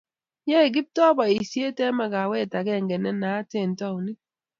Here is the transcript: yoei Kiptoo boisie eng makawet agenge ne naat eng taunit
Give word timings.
yoei 0.49 0.73
Kiptoo 0.75 1.11
boisie 1.17 1.67
eng 1.83 1.95
makawet 1.99 2.51
agenge 2.59 2.95
ne 2.99 3.11
naat 3.21 3.49
eng 3.59 3.73
taunit 3.79 4.19